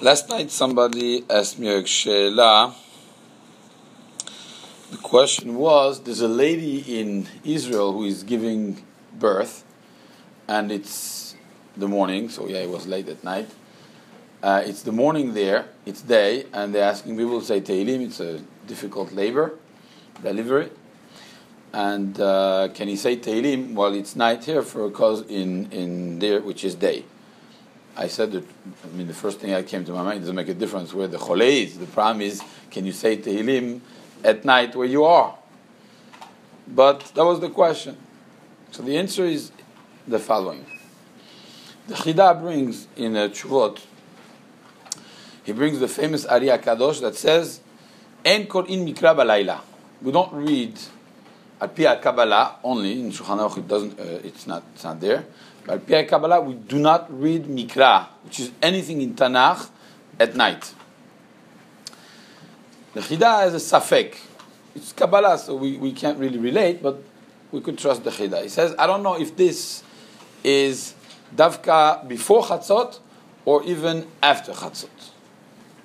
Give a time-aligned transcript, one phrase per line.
[0.00, 1.82] Last night somebody asked me a.
[1.82, 2.72] The
[5.02, 8.84] question was: There's a lady in Israel who is giving
[9.18, 9.64] birth,
[10.46, 11.34] and it's
[11.76, 12.28] the morning.
[12.28, 13.50] So yeah, it was late at night.
[14.40, 15.66] Uh, it's the morning there.
[15.84, 18.02] It's day, and they're asking people to say Tehillim.
[18.06, 18.38] It's a
[18.68, 19.58] difficult labor,
[20.22, 20.70] delivery.
[21.72, 26.20] And uh, can you say Tehillim while it's night here for a cause in in
[26.20, 27.04] there, which is day?
[27.98, 28.44] I said that,
[28.84, 31.08] I mean, the first thing that came to my mind doesn't make a difference where
[31.08, 31.78] the chole is.
[31.78, 32.40] The problem is,
[32.70, 33.80] can you say Tehillim
[34.22, 35.36] at night where you are?
[36.68, 37.96] But that was the question.
[38.70, 39.50] So the answer is
[40.06, 40.64] the following.
[41.88, 43.80] The Chida brings in a Chuvot,
[45.42, 47.60] he brings the famous Ari HaKadosh that says,
[48.24, 49.60] En in mikra balayla.
[50.02, 50.78] We don't read
[51.60, 55.24] Al Kabbalah only, in Shulchan Aruch it doesn't, uh, it's, not, it's not there.
[55.68, 59.68] By Pi Kabbalah, we do not read Mikra, which is anything in Tanakh,
[60.18, 60.72] at night.
[62.94, 64.16] The Chida is a Safek.
[64.74, 67.02] It's Kabbalah, so we, we can't really relate, but
[67.52, 68.42] we could trust the Chida.
[68.44, 69.82] He says, I don't know if this
[70.42, 70.94] is
[71.36, 72.98] Davka before Chatzot
[73.44, 74.88] or even after Chatzot.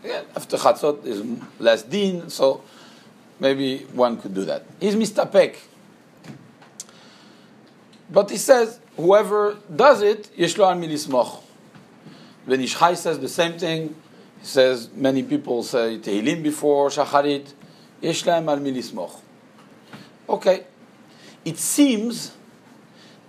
[0.02, 1.24] Again, after Chatzot is
[1.60, 2.64] less din, so
[3.38, 4.64] maybe one could do that.
[4.80, 5.58] He's mistapek.
[8.10, 11.42] But he says, whoever does it, yeshlo al milismoch.
[12.48, 13.96] Ben Ish Chai says the same thing,
[14.40, 17.54] he says many people say Tehillim before Shacharit,
[18.02, 19.20] yeshlo al milismoch.
[20.28, 20.66] Okay,
[21.46, 22.34] it seems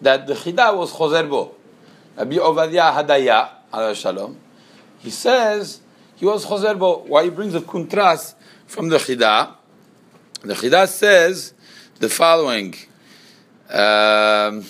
[0.01, 1.55] that the Chida was Choser Bo.
[2.17, 4.37] Rabbi Ovadia Hadaya, alayhi shalom,
[4.99, 5.81] he says
[6.17, 7.05] he was Choser Bo.
[7.07, 8.37] Why he brings a contrast
[8.67, 9.55] from the Chida?
[10.43, 11.55] The Chida says
[12.01, 12.75] the following.
[13.71, 14.65] Um,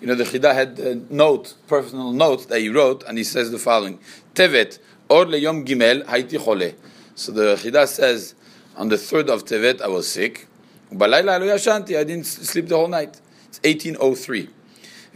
[0.00, 3.50] you know, the Chida had a note, personal note that he wrote, and he says
[3.50, 3.98] the following:
[4.34, 4.78] Tevet
[5.08, 6.74] or leyom gimel haiti chole.
[7.14, 8.34] So the Chida says,
[8.76, 10.46] on the third of Tevet I was sick.
[10.92, 11.98] Balayla lo yashanti.
[11.98, 13.20] I didn't sleep the whole night.
[13.48, 14.48] It's 1803.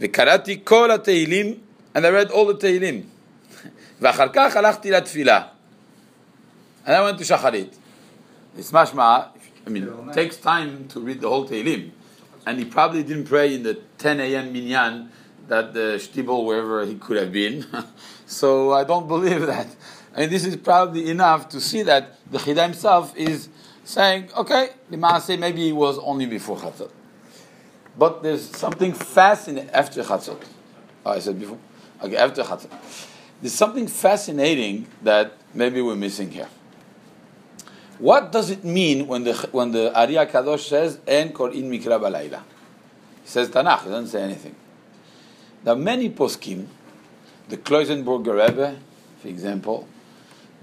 [0.01, 1.59] V'karati kol ha
[1.95, 3.05] and I read all the Tehillim.
[4.01, 5.47] ואחר כך הלכתי לתפילה.
[6.85, 7.73] And I went to shacharit.
[8.57, 9.29] It's mashma,
[9.65, 11.91] I mean, it takes time to read the whole Tehillim
[12.45, 14.53] and he probably didn't pray in the 10 a.m.
[14.53, 15.09] minyan
[15.47, 17.65] that the shtibel wherever he could have been.
[18.25, 19.67] so I don't believe that.
[20.15, 23.49] And this is probably enough to see that the Chida himself is
[23.83, 26.91] saying, okay, the Maaseh maybe he was only before Chatzot.
[27.97, 30.41] But there's something fascinating after Chatzot.
[31.05, 31.59] Oh, I said before?
[32.01, 32.69] Okay, after Chatzot.
[33.41, 36.47] There's something fascinating that maybe we're missing here.
[37.99, 42.41] What does it mean when the when the Ari HaKadosh says En in Mikra Balayla?
[43.21, 43.83] He says Tanakh.
[43.83, 44.55] He doesn't say anything.
[45.65, 46.65] Are many poskim,
[47.47, 48.77] the Kloisenberger Rebbe,
[49.21, 49.87] for example,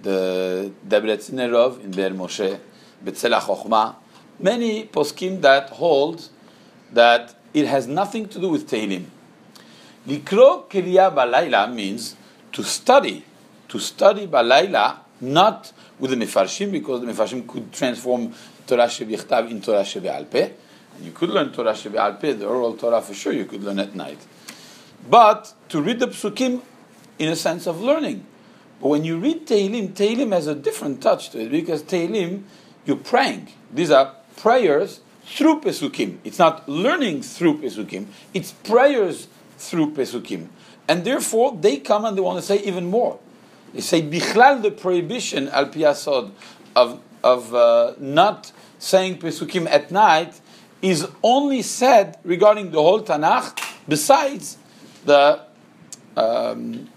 [0.02, 2.58] the Debretziner Rav in Be'er Moshe,
[3.02, 3.94] Betzel HaChochma,
[4.38, 6.28] many poskim that hold
[6.92, 9.06] that it has nothing to do with Tehillim.
[10.06, 12.16] Likro Kriya Balayla means
[12.52, 13.24] to study,
[13.68, 18.32] to study Balayla, not with the Mefarshim because the Mefarshim could transform
[18.66, 20.52] Torah Shebichtav in Torah Shebe'alpeh.
[21.02, 24.18] You could learn Torah Shebe'alpeh, the oral Torah for sure you could learn at night.
[25.08, 26.62] But to read the Psukim
[27.18, 28.26] in a sense of learning.
[28.80, 32.44] But when you read Tehillim, Tehillim has a different touch to it because Tehillim,
[32.86, 33.48] you're praying.
[33.72, 36.18] These are prayers through Pesukim.
[36.24, 39.28] It's not learning through Pesukim, it's prayers
[39.58, 40.48] through Pesukim.
[40.88, 43.18] And therefore, they come and they want to say even more.
[43.72, 46.32] They say bichlal the prohibition al piyasod
[46.74, 50.40] of of uh, not saying pesukim at night
[50.82, 53.58] is only said regarding the whole Tanakh.
[53.88, 54.56] Besides
[55.04, 55.40] the
[56.16, 56.88] um,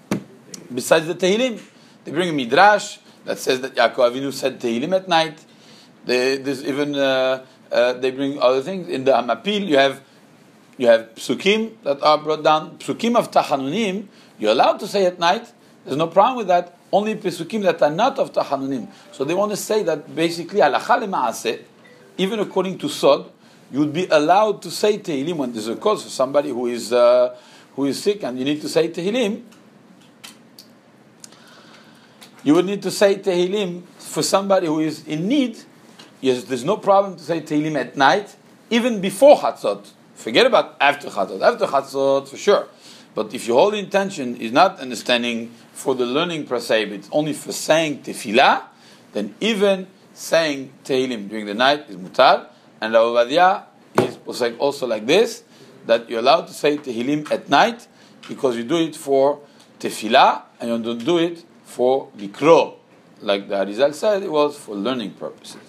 [0.74, 1.62] besides the Tehillim,
[2.06, 5.44] they bring a midrash that says that Yaakov Avinu said Tehillim at night.
[6.06, 9.68] They, there's even uh, uh, they bring other things in the Hamapil.
[9.68, 10.02] You have
[10.78, 12.78] you have psukim that are brought down.
[12.80, 14.08] Psukim of Tachanunim
[14.40, 15.52] you're allowed to say at night
[15.86, 16.78] there's no problem with that.
[16.92, 18.88] Only pesukim that are not of tachanunim.
[19.12, 21.62] So they want to say that basically halacha lema'aseh,
[22.18, 23.30] even according to Sod,
[23.72, 26.94] you would be allowed to say Tehillim when there's a cause for somebody who is
[26.94, 27.36] uh,
[27.76, 29.42] who is sick and you need to say Tehillim.
[32.44, 35.58] You would need to say Tehillim for somebody who is in need.
[36.22, 38.36] Yes, there's no problem to say Tehillim at night,
[38.70, 39.88] even before Chatzot.
[40.14, 41.42] Forget about after Chatzot.
[41.42, 42.68] After Chatzot, for sure.
[43.16, 47.10] But if your whole intention is not understanding for the learning per se, but it's
[47.12, 48.64] only for saying tefillah,
[49.14, 52.48] then even saying Tehillim during the night is mutar.
[52.82, 53.64] And Rav Ovadia
[54.00, 54.18] is
[54.58, 55.44] also like this,
[55.86, 57.88] that you're allowed to say Tehillim at night
[58.28, 59.42] because you do it for
[59.80, 62.76] tefillah and you don't do it for likro.
[63.22, 65.62] Like the Arizal said, it was for learning purposes.